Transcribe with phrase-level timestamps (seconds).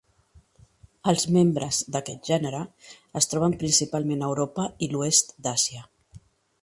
[1.13, 2.61] Els membres d'aquest gènere
[3.21, 5.85] es troben principalment a Europa i l'oest d'Àsia.